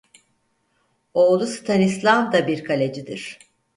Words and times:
Oğlu 1.13 1.47
Stanislav 1.47 2.31
da 2.31 2.47
bir 2.47 2.63
kalecidir. 2.63 3.39